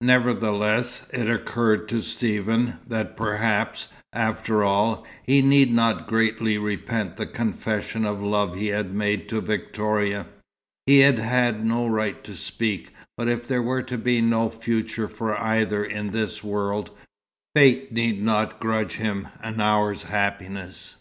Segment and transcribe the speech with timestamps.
[0.00, 7.26] Nevertheless, it occurred to Stephen that perhaps, after all, he need not greatly repent the
[7.26, 10.28] confession of love he had made to Victoria.
[10.86, 15.08] He had had no right to speak, but if there were to be no future
[15.08, 16.90] for either in this world,
[17.54, 20.96] fate need not grudge him an hour's happiness.